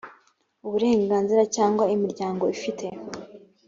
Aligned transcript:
uburenganzira 0.65 1.43
cyangwa 1.55 1.83
imiryango 1.95 2.43
ifite 2.55 2.85